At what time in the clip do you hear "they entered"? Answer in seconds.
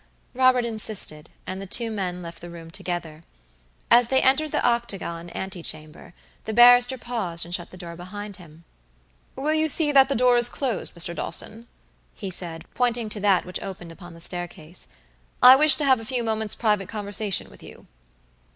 4.07-4.51